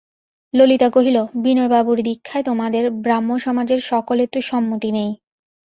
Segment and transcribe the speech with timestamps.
[0.53, 5.11] ললিতা কহিল, বিনয়বাবুর দীক্ষায় তোমাদের ব্রাহ্মসমাজের সকলের তো সম্মতি নেই।